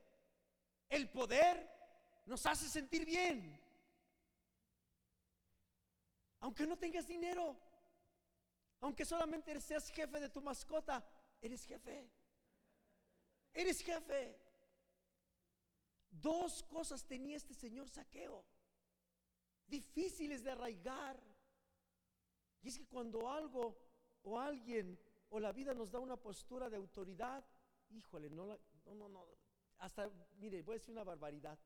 [0.86, 1.56] El poder
[2.26, 3.58] nos hace sentir bien.
[6.40, 7.58] Aunque no tengas dinero.
[8.80, 11.02] Aunque solamente seas jefe de tu mascota,
[11.40, 12.06] eres jefe.
[13.54, 14.38] Eres jefe.
[16.10, 18.44] Dos cosas tenía este señor saqueo,
[19.66, 21.18] difíciles de arraigar.
[22.60, 23.74] Y es que cuando algo
[24.20, 27.42] o alguien o la vida nos da una postura de autoridad,
[27.88, 28.58] híjole, no,
[28.94, 29.26] no, no, no,
[29.78, 31.58] hasta, mire, voy a decir una barbaridad.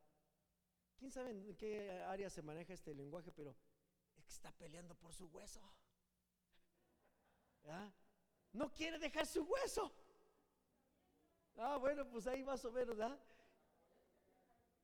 [0.96, 3.32] ¿Quién sabe en qué área se maneja este lenguaje?
[3.32, 3.56] Pero
[4.16, 5.60] es que está peleando por su hueso.
[8.52, 9.92] No quiere dejar su hueso.
[11.56, 13.18] Ah, bueno, pues ahí más o menos, ¿verdad?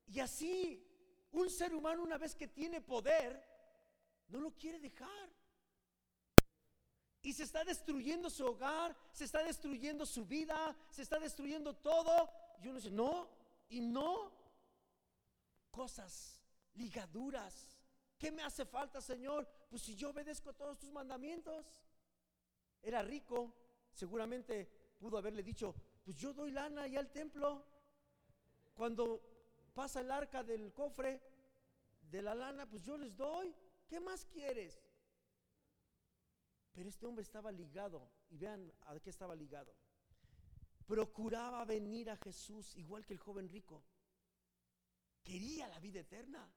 [0.06, 0.84] Y así,
[1.32, 3.42] un ser humano una vez que tiene poder,
[4.28, 5.30] no lo quiere dejar.
[7.22, 12.30] Y se está destruyendo su hogar, se está destruyendo su vida, se está destruyendo todo.
[12.62, 13.28] Y uno dice, no,
[13.68, 14.32] y no.
[15.70, 16.40] Cosas,
[16.74, 17.76] ligaduras.
[18.18, 19.48] ¿Qué me hace falta, Señor?
[19.68, 21.66] Pues si yo obedezco todos tus mandamientos.
[22.82, 23.54] Era rico,
[23.92, 24.66] seguramente
[24.98, 27.64] pudo haberle dicho, pues yo doy lana y al templo.
[28.74, 29.20] Cuando
[29.74, 31.20] pasa el arca del cofre
[32.02, 33.54] de la lana, pues yo les doy.
[33.88, 34.78] ¿Qué más quieres?
[36.78, 39.74] Pero este hombre estaba ligado, y vean a qué estaba ligado.
[40.86, 43.82] Procuraba venir a Jesús igual que el joven rico.
[45.24, 46.48] Quería la vida eterna.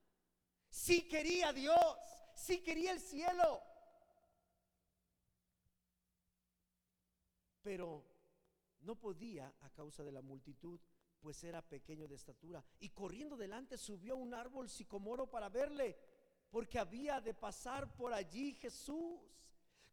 [0.69, 1.97] Sí quería Dios,
[2.35, 3.63] sí quería el cielo.
[7.61, 8.03] pero
[8.81, 10.79] no podía a causa de la multitud,
[11.19, 12.63] pues era pequeño de estatura.
[12.79, 15.97] Y corriendo delante subió a un árbol sicomoro para verle,
[16.49, 19.19] porque había de pasar por allí Jesús.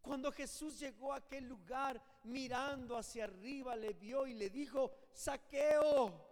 [0.02, 6.26] Cuando Jesús llegó a aquel lugar, mirando hacia arriba, le vio y le dijo, saqueo,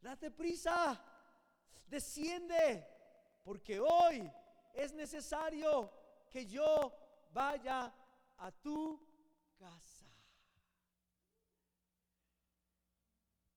[0.00, 1.02] date prisa,
[1.86, 2.86] desciende,
[3.42, 4.30] porque hoy
[4.74, 5.90] es necesario
[6.30, 6.92] que yo
[7.32, 7.92] vaya
[8.36, 9.00] a tu
[9.58, 10.06] casa.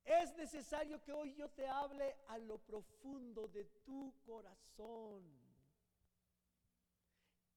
[0.04, 5.40] Es necesario que hoy yo te hable a lo profundo de tu corazón.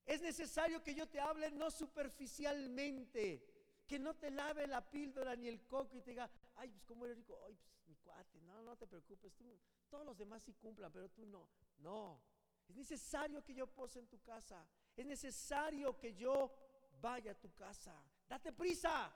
[0.05, 3.43] Es necesario que yo te hable no superficialmente,
[3.87, 7.05] que no te lave la píldora ni el coco y te diga, ay, pues cómo
[7.05, 10.53] eres rico, ay, pues mi cuate, no, no te preocupes, tú, todos los demás sí
[10.55, 11.49] cumplan, pero tú no.
[11.79, 12.21] No,
[12.69, 16.55] es necesario que yo pose en tu casa, es necesario que yo
[17.01, 17.95] vaya a tu casa.
[18.29, 19.13] Date prisa.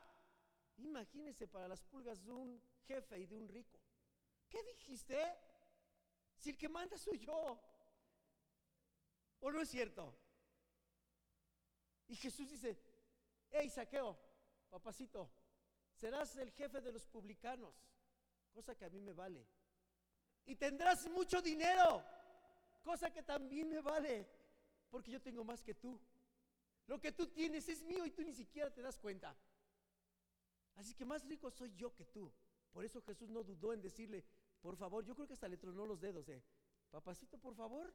[0.78, 3.80] Imagínese para las pulgas de un jefe y de un rico.
[4.48, 5.18] ¿Qué dijiste?
[6.36, 7.60] Si el que manda soy yo.
[9.40, 10.14] ¿O no es cierto?
[12.08, 12.76] Y Jesús dice,
[13.50, 14.18] hey saqueo,
[14.70, 15.30] papacito,
[15.92, 17.74] serás el jefe de los publicanos,
[18.52, 19.46] cosa que a mí me vale.
[20.46, 22.02] Y tendrás mucho dinero,
[22.82, 24.26] cosa que también me vale,
[24.88, 26.00] porque yo tengo más que tú.
[26.86, 29.36] Lo que tú tienes es mío y tú ni siquiera te das cuenta.
[30.76, 32.32] Así que más rico soy yo que tú.
[32.72, 34.24] Por eso Jesús no dudó en decirle,
[34.62, 36.42] por favor, yo creo que hasta le tronó los dedos, eh.
[36.90, 37.94] Papacito, por favor,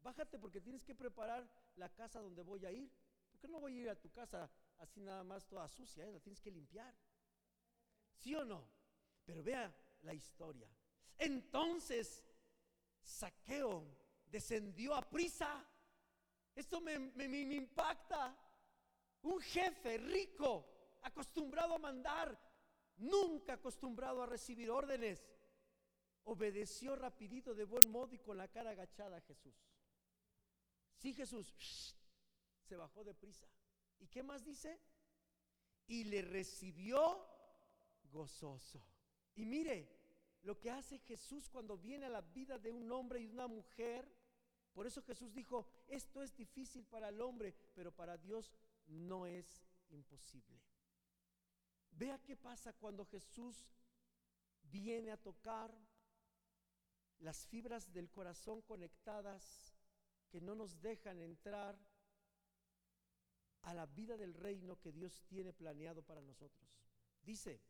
[0.00, 2.90] bájate porque tienes que preparar la casa donde voy a ir.
[3.44, 6.12] Porque no voy a ir a tu casa así nada más toda sucia, eh?
[6.12, 6.94] la tienes que limpiar.
[8.14, 8.66] ¿Sí o no?
[9.22, 10.66] Pero vea la historia.
[11.18, 12.24] Entonces,
[13.02, 13.84] Saqueo
[14.24, 15.62] descendió a prisa.
[16.54, 18.34] Esto me, impacta.
[19.20, 22.40] Un jefe rico, acostumbrado a mandar,
[22.96, 25.22] nunca acostumbrado a recibir órdenes,
[26.22, 29.54] obedeció rapidito de buen modo y con la cara agachada a Jesús.
[30.96, 31.94] Sí, Jesús
[32.64, 33.46] se bajó de prisa.
[34.00, 34.80] ¿Y qué más dice?
[35.86, 37.24] Y le recibió
[38.10, 38.82] gozoso.
[39.34, 39.88] Y mire
[40.42, 44.10] lo que hace Jesús cuando viene a la vida de un hombre y una mujer.
[44.72, 48.52] Por eso Jesús dijo, esto es difícil para el hombre, pero para Dios
[48.86, 50.60] no es imposible.
[51.92, 53.64] Vea qué pasa cuando Jesús
[54.62, 55.72] viene a tocar
[57.20, 59.74] las fibras del corazón conectadas
[60.28, 61.78] que no nos dejan entrar
[63.64, 66.68] a la vida del reino que Dios tiene planeado para nosotros.
[67.22, 67.60] Dice,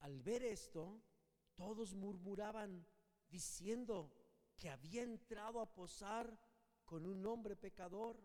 [0.00, 1.02] al ver esto,
[1.54, 2.86] todos murmuraban
[3.28, 4.12] diciendo
[4.56, 6.38] que había entrado a posar
[6.84, 8.20] con un hombre pecador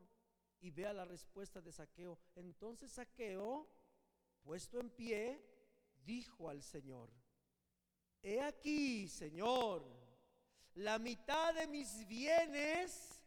[0.60, 2.20] y vea la respuesta de Saqueo.
[2.36, 3.68] Entonces Saqueo,
[4.42, 5.44] puesto en pie,
[6.06, 7.12] dijo al Señor,
[8.22, 9.84] he aquí, Señor,
[10.76, 13.20] la mitad de mis bienes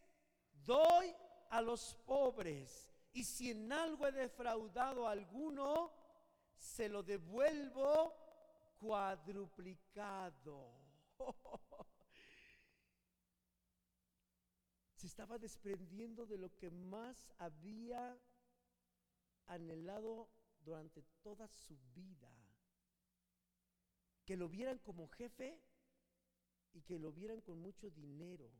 [0.65, 1.13] doy
[1.49, 5.91] a los pobres, y si en algo he defraudado a alguno,
[6.55, 8.13] se lo devuelvo
[8.79, 10.71] cuadruplicado.
[14.95, 18.19] se estaba desprendiendo de lo que más había
[19.45, 20.29] anhelado
[20.59, 22.31] durante toda su vida.
[24.25, 25.61] Que lo vieran como jefe
[26.73, 28.51] y que lo vieran con mucho dinero.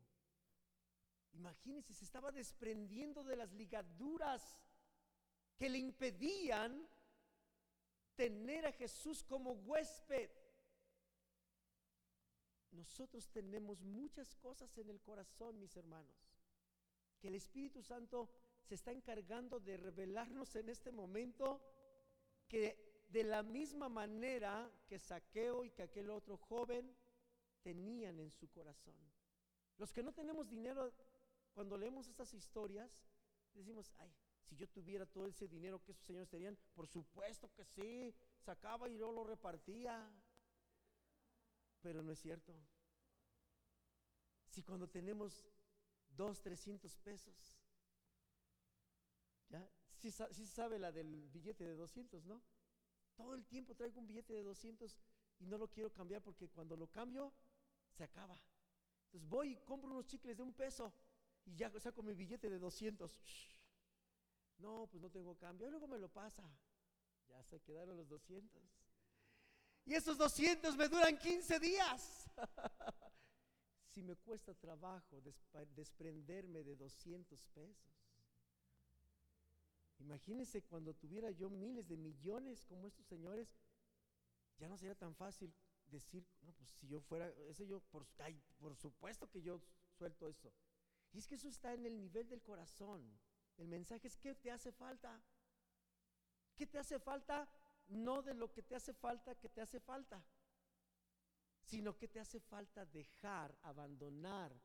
[1.33, 4.59] Imagínense, se estaba desprendiendo de las ligaduras
[5.55, 6.87] que le impedían
[8.15, 10.29] tener a Jesús como huésped.
[12.71, 16.27] Nosotros tenemos muchas cosas en el corazón, mis hermanos
[17.19, 18.29] que el Espíritu Santo
[18.61, 21.61] se está encargando de revelarnos en este momento
[22.47, 26.95] que de la misma manera que Saqueo y que aquel otro joven
[27.61, 28.95] tenían en su corazón.
[29.77, 30.91] Los que no tenemos dinero,
[31.57, 33.03] cuando leemos estas historias,
[33.55, 37.65] decimos, ay, si yo tuviera todo ese dinero que esos señores tenían, por supuesto que
[37.65, 40.07] sí, sacaba y yo lo repartía.
[41.81, 42.53] Pero no es cierto.
[44.45, 45.47] Si cuando tenemos
[46.09, 47.57] dos, trescientos pesos.
[49.49, 49.67] ¿Ya?
[49.95, 52.39] Sí, sí, sabe la del billete de 200, ¿no?
[53.15, 54.95] Todo el tiempo traigo un billete de 200
[55.39, 57.33] y no lo quiero cambiar porque cuando lo cambio
[57.89, 58.39] se acaba.
[59.05, 60.93] Entonces voy y compro unos chicles de un peso
[61.47, 63.09] y ya saco mi billete de 200.
[64.57, 65.67] No, pues no tengo cambio.
[65.67, 66.43] Y luego me lo pasa.
[67.29, 68.61] Ya se quedaron los 200.
[69.85, 72.29] Y esos 200 me duran 15 días.
[73.93, 75.21] si me cuesta trabajo
[75.75, 77.97] desprenderme de 200 pesos?
[79.99, 83.47] Imagínense cuando tuviera yo miles de millones como estos señores,
[84.59, 85.53] ya no sería tan fácil
[85.87, 88.05] decir, no, pues si yo fuera, ese yo, por,
[88.59, 89.61] por supuesto que yo
[89.97, 90.51] suelto eso.
[91.11, 93.19] Y es que eso está en el nivel del corazón.
[93.57, 95.21] El mensaje es, ¿qué te hace falta?
[96.55, 97.49] ¿Qué te hace falta?
[97.87, 100.23] No de lo que te hace falta, que te hace falta
[101.67, 104.57] sino que te hace falta dejar, abandonar,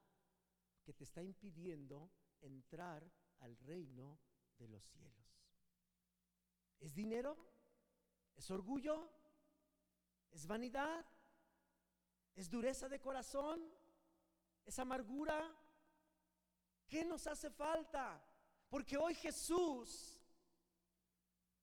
[0.85, 4.21] que te está impidiendo entrar al reino
[4.57, 5.43] de los cielos.
[6.79, 7.37] ¿Es dinero?
[8.37, 9.11] ¿Es orgullo?
[10.31, 11.05] ¿Es vanidad?
[12.37, 13.61] ¿Es dureza de corazón?
[14.65, 15.53] ¿Es amargura?
[16.93, 18.23] ¿Qué nos hace falta?
[18.69, 20.21] Porque hoy Jesús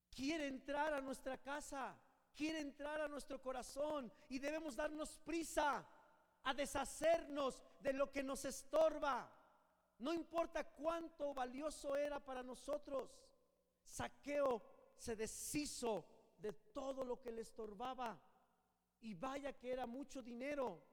[0.10, 1.96] quiere entrar a nuestra casa,
[2.34, 5.88] quiere entrar a nuestro corazón y debemos darnos prisa
[6.42, 9.32] a deshacernos de lo que nos estorba.
[10.00, 13.12] No importa cuánto valioso era para nosotros.
[13.84, 14.64] Saqueo
[14.98, 16.08] se deshizo
[16.40, 18.20] de todo lo que le estorbaba.
[19.00, 20.84] Y vaya que era mucho dinero.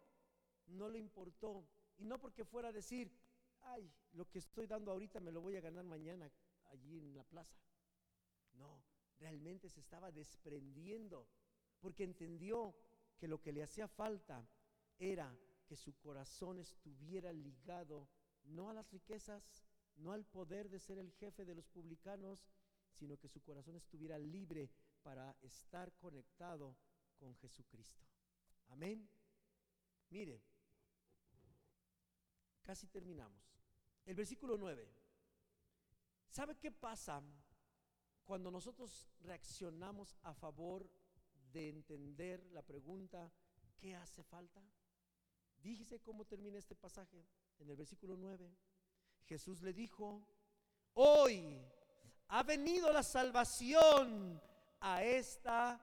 [0.66, 1.66] No le importó.
[1.97, 3.11] Y no porque fuera a decir,
[3.73, 6.31] ay, lo que estoy dando ahorita me lo voy a ganar mañana
[6.71, 7.59] allí en la plaza.
[8.55, 8.83] No,
[9.19, 11.29] realmente se estaba desprendiendo
[11.81, 12.75] porque entendió
[13.19, 14.47] que lo que le hacía falta
[14.99, 15.37] era
[15.67, 18.09] que su corazón estuviera ligado
[18.45, 19.64] no a las riquezas,
[19.97, 22.47] no al poder de ser el jefe de los publicanos,
[22.93, 24.71] sino que su corazón estuviera libre
[25.03, 26.77] para estar conectado
[27.19, 28.07] con Jesucristo.
[28.69, 29.09] Amén.
[30.11, 30.43] Mire,
[32.67, 33.41] casi terminamos.
[34.05, 34.91] El versículo 9.
[36.29, 37.23] ¿Sabe qué pasa
[38.25, 40.91] cuando nosotros reaccionamos a favor
[41.53, 43.33] de entender la pregunta,
[43.79, 44.61] ¿qué hace falta?
[45.62, 47.25] Díjese cómo termina este pasaje
[47.61, 48.53] en el versículo 9.
[49.25, 50.27] Jesús le dijo,
[50.95, 51.64] hoy
[52.29, 54.43] ha venido la salvación
[54.81, 55.81] a esta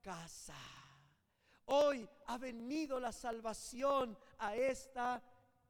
[0.00, 0.56] casa.
[1.66, 5.22] Hoy ha venido la salvación a esta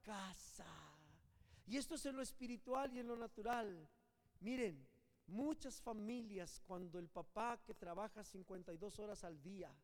[0.03, 0.67] casa.
[1.67, 3.89] Y esto es en lo espiritual y en lo natural.
[4.41, 4.87] Miren,
[5.27, 9.75] muchas familias cuando el papá que trabaja 52 horas al día,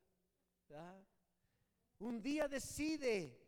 [1.99, 3.41] un día decide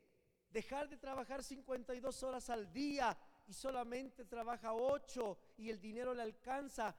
[0.51, 3.16] dejar de trabajar 52 horas al día
[3.47, 6.97] y solamente trabaja 8 y el dinero le alcanza,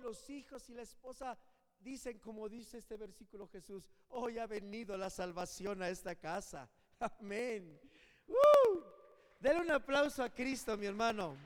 [0.00, 1.38] los hijos y la esposa
[1.80, 6.70] dicen, como dice este versículo Jesús, hoy ha venido la salvación a esta casa.
[7.00, 7.80] Amén.
[8.28, 11.36] Uh, un aplauso a Cristo, mi hermano.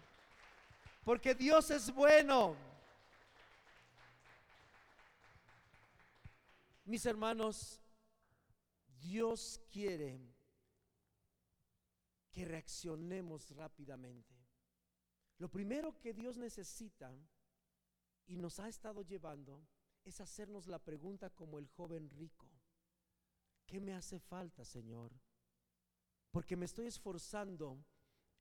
[1.05, 2.57] Porque Dios es bueno.
[6.85, 7.81] Mis hermanos,
[9.01, 10.21] Dios quiere
[12.31, 14.35] que reaccionemos rápidamente.
[15.39, 17.13] Lo primero que Dios necesita
[18.27, 19.67] y nos ha estado llevando
[20.05, 22.49] es hacernos la pregunta como el joven rico.
[23.67, 25.13] ¿Qué me hace falta, Señor?
[26.31, 27.79] Porque me estoy esforzando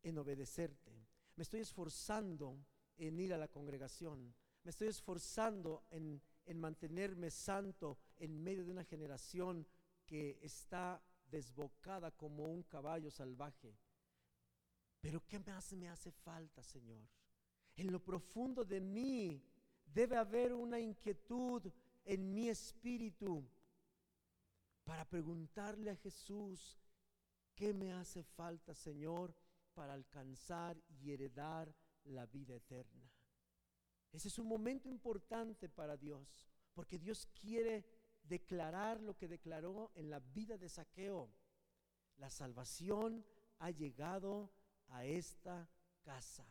[0.03, 1.07] en obedecerte.
[1.35, 2.57] Me estoy esforzando
[2.97, 4.33] en ir a la congregación.
[4.63, 9.65] Me estoy esforzando en, en mantenerme santo en medio de una generación
[10.05, 13.77] que está desbocada como un caballo salvaje.
[14.99, 17.07] Pero ¿qué más me hace falta, Señor?
[17.75, 19.41] En lo profundo de mí
[19.85, 21.71] debe haber una inquietud
[22.03, 23.47] en mi espíritu
[24.83, 26.77] para preguntarle a Jesús,
[27.59, 29.35] ¿qué me hace falta, Señor,
[29.73, 33.11] para alcanzar y heredar la vida eterna?
[34.13, 37.85] Ese es un momento importante para Dios, porque Dios quiere
[38.23, 41.29] declarar lo que declaró en la vida de Saqueo.
[42.15, 43.25] La salvación
[43.57, 44.53] ha llegado
[44.87, 45.69] a esta
[46.01, 46.47] casa.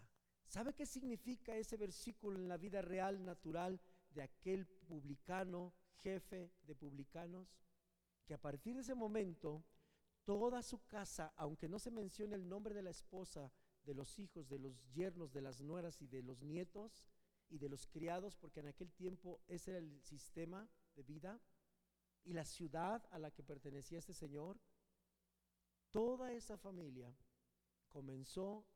[0.46, 3.80] ¿Sabe qué significa ese versículo en la vida real, natural
[4.10, 7.48] de aquel publicano, jefe de publicanos?
[8.26, 9.64] Que a partir de ese momento,
[10.28, 13.50] toda su casa, aunque no se mencione el nombre de la esposa,
[13.82, 17.08] de los hijos, de los yernos, de las nueras y de los nietos
[17.48, 21.40] y de los criados, porque en aquel tiempo ese era el sistema de vida,
[22.24, 24.60] y la ciudad a la que pertenecía este señor,
[25.90, 27.10] toda esa familia
[27.88, 28.66] comenzó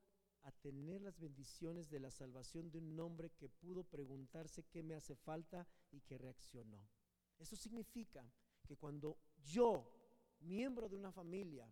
[0.45, 4.95] a tener las bendiciones de la salvación de un hombre que pudo preguntarse qué me
[4.95, 6.89] hace falta y que reaccionó.
[7.39, 8.25] Eso significa
[8.67, 10.02] que cuando yo,
[10.43, 11.69] miembro de una familia,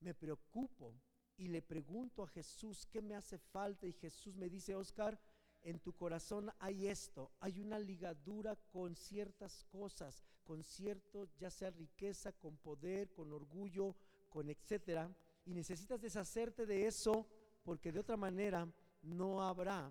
[0.00, 0.94] me preocupo
[1.36, 5.18] y le pregunto a Jesús qué me hace falta y Jesús me dice, Oscar,
[5.62, 11.70] en tu corazón hay esto, hay una ligadura con ciertas cosas, con cierto, ya sea
[11.70, 13.94] riqueza, con poder, con orgullo,
[14.28, 15.14] con etcétera,
[15.44, 17.26] y necesitas deshacerte de eso
[17.62, 18.66] porque de otra manera
[19.02, 19.90] no habrá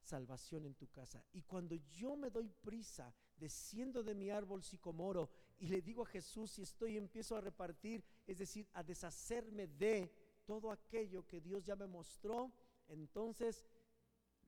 [0.00, 1.24] salvación en tu casa.
[1.32, 6.06] Y cuando yo me doy prisa, desciendo de mi árbol sicomoro y le digo a
[6.06, 10.12] Jesús y estoy empiezo a repartir, es decir, a deshacerme de
[10.44, 12.52] todo aquello que Dios ya me mostró,
[12.88, 13.66] entonces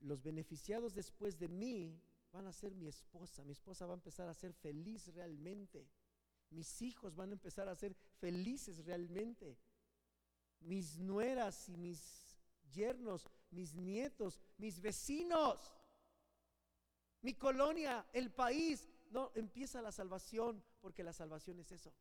[0.01, 2.01] los beneficiados después de mí
[2.31, 3.45] van a ser mi esposa.
[3.45, 5.89] Mi esposa va a empezar a ser feliz realmente.
[6.51, 9.59] Mis hijos van a empezar a ser felices realmente.
[10.61, 12.37] Mis nueras y mis
[12.71, 15.75] yernos, mis nietos, mis vecinos.
[17.21, 18.89] mi colonia, el país.
[19.11, 21.93] No, empieza la salvación porque la salvación es eso.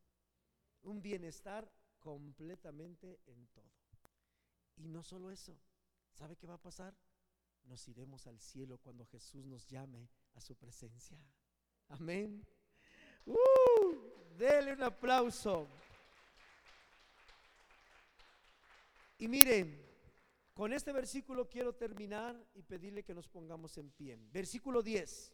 [0.82, 3.72] Un bienestar completamente en todo.
[4.76, 5.58] Y no solo eso,
[6.14, 6.96] ¿sabe qué va a pasar?
[7.64, 11.18] Nos iremos al cielo cuando Jesús nos llame a su presencia.
[11.90, 12.46] Amén.
[13.26, 15.68] Uh, dele un aplauso.
[19.18, 19.84] Y miren,
[20.54, 24.18] con este versículo quiero terminar y pedirle que nos pongamos en pie.
[24.32, 25.34] Versículo 10.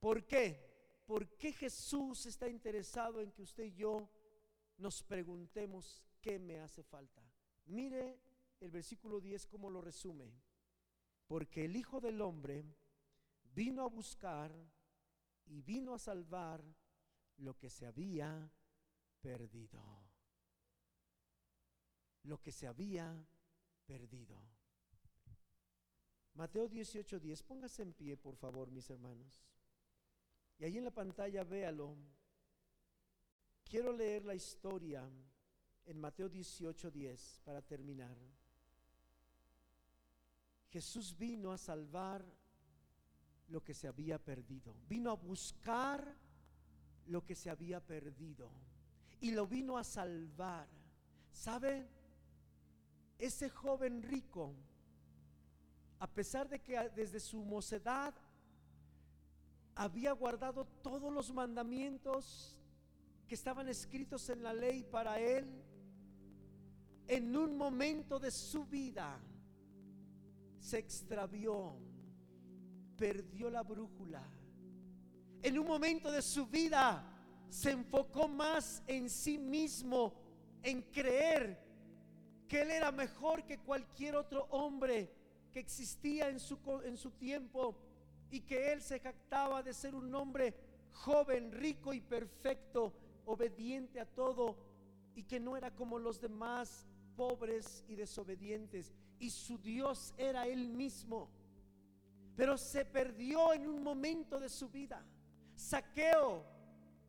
[0.00, 0.75] ¿Por qué?
[1.06, 4.10] ¿Por qué Jesús está interesado en que usted y yo
[4.78, 7.22] nos preguntemos qué me hace falta?
[7.66, 8.20] Mire
[8.60, 10.32] el versículo 10 como lo resume.
[11.28, 12.64] Porque el Hijo del Hombre
[13.54, 14.52] vino a buscar
[15.46, 16.62] y vino a salvar
[17.38, 18.50] lo que se había
[19.20, 19.82] perdido.
[22.24, 23.26] Lo que se había
[23.86, 24.40] perdido.
[26.34, 29.42] Mateo 18:10, póngase en pie, por favor, mis hermanos.
[30.58, 31.96] Y ahí en la pantalla véalo.
[33.64, 35.08] Quiero leer la historia
[35.84, 38.16] en Mateo 18:10 para terminar.
[40.70, 42.24] Jesús vino a salvar
[43.48, 44.74] lo que se había perdido.
[44.88, 46.16] Vino a buscar
[47.06, 48.50] lo que se había perdido.
[49.20, 50.68] Y lo vino a salvar.
[51.32, 51.88] ¿Sabe?
[53.18, 54.54] Ese joven rico,
[55.98, 58.14] a pesar de que desde su mocedad
[59.76, 62.58] había guardado todos los mandamientos
[63.28, 65.62] que estaban escritos en la ley para él,
[67.06, 69.20] en un momento de su vida
[70.58, 71.76] se extravió
[72.96, 74.22] perdió la brújula.
[75.42, 77.04] En un momento de su vida
[77.48, 80.14] se enfocó más en sí mismo,
[80.62, 81.62] en creer
[82.48, 85.12] que él era mejor que cualquier otro hombre
[85.52, 87.78] que existía en su, en su tiempo
[88.30, 90.54] y que él se jactaba de ser un hombre
[90.92, 92.92] joven, rico y perfecto,
[93.24, 94.56] obediente a todo
[95.14, 98.92] y que no era como los demás pobres y desobedientes.
[99.18, 101.30] Y su Dios era él mismo
[102.36, 105.02] pero se perdió en un momento de su vida.
[105.56, 106.44] Saqueo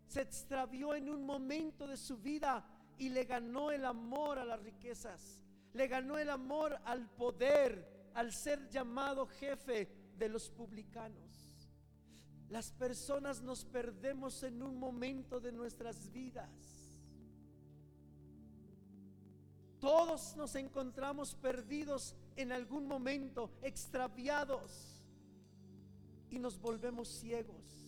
[0.08, 2.66] se extravió en un momento de su vida
[2.98, 5.42] y le ganó el amor a las riquezas,
[5.74, 11.48] le ganó el amor al poder, al ser llamado jefe de los publicanos.
[12.50, 16.50] Las personas nos perdemos en un momento de nuestras vidas.
[19.80, 25.04] Todos nos encontramos perdidos en algún momento, extraviados
[26.30, 27.88] y nos volvemos ciegos.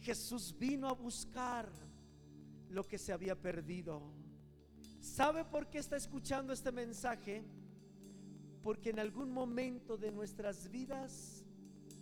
[0.00, 1.68] Jesús vino a buscar
[2.70, 4.00] lo que se había perdido.
[5.00, 7.44] ¿Sabe por qué está escuchando este mensaje?
[8.62, 11.44] Porque en algún momento de nuestras vidas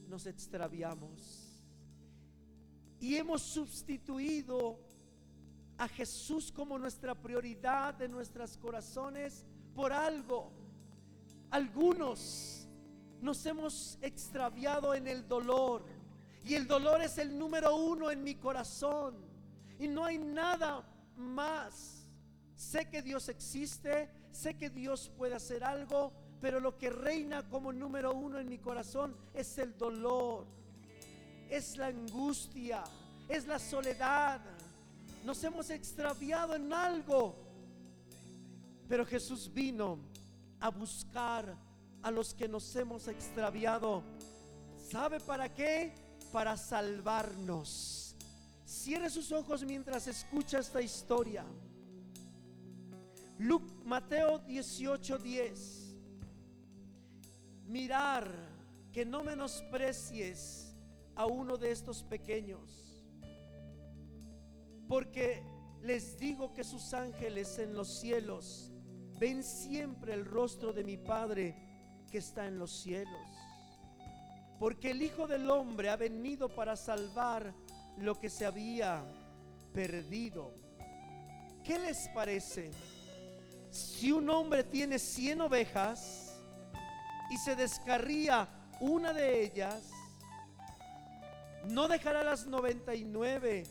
[0.08, 1.48] nos extraviamos
[3.00, 4.78] y hemos sustituido
[5.76, 10.50] a Jesús como nuestra prioridad de nuestros corazones por algo.
[11.50, 12.66] Algunos
[13.20, 15.84] nos hemos extraviado en el dolor.
[16.44, 19.14] Y el dolor es el número uno en mi corazón.
[19.78, 20.84] Y no hay nada
[21.16, 22.06] más.
[22.56, 27.72] Sé que Dios existe, sé que Dios puede hacer algo, pero lo que reina como
[27.72, 30.46] número uno en mi corazón es el dolor,
[31.50, 32.84] es la angustia,
[33.28, 34.40] es la soledad.
[35.24, 37.34] Nos hemos extraviado en algo,
[38.88, 39.98] pero Jesús vino
[40.60, 41.56] a buscar
[42.02, 44.02] a los que nos hemos extraviado.
[44.90, 45.92] ¿Sabe para qué?
[46.32, 48.14] Para salvarnos.
[48.64, 51.44] Cierre sus ojos mientras escucha esta historia.
[53.84, 55.77] Mateo 18:10.
[57.68, 58.28] Mirar
[58.92, 60.74] que no menosprecies
[61.14, 63.04] a uno de estos pequeños,
[64.88, 65.42] porque
[65.82, 68.72] les digo que sus ángeles en los cielos
[69.18, 71.54] ven siempre el rostro de mi Padre
[72.10, 73.28] que está en los cielos.
[74.58, 77.52] Porque el Hijo del Hombre ha venido para salvar
[77.98, 79.04] lo que se había
[79.72, 80.54] perdido.
[81.62, 82.70] ¿Qué les parece?
[83.70, 86.27] Si un hombre tiene cien ovejas
[87.30, 88.48] y se descarría
[88.80, 89.90] una de ellas,
[91.64, 93.64] no dejará las 99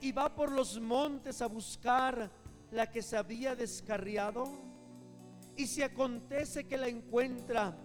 [0.00, 2.30] y va por los montes a buscar
[2.70, 4.44] la que se había descarriado.
[5.56, 7.76] Y si acontece que la encuentra,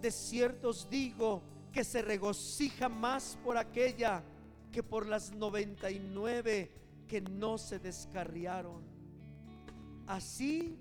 [0.00, 4.22] de cierto os digo que se regocija más por aquella
[4.72, 6.72] que por las 99
[7.06, 8.82] que no se descarriaron.
[10.06, 10.78] Así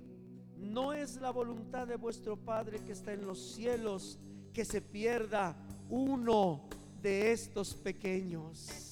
[0.58, 4.20] no es la voluntad de vuestro Padre que está en los cielos
[4.54, 5.56] que se pierda
[5.90, 6.68] uno
[7.02, 8.87] de estos pequeños.